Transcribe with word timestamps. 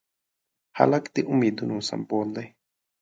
هلک 0.77 1.03
د 1.15 1.17
امیدونو 1.31 1.75
سمبول 1.89 2.27
دی. 2.37 2.47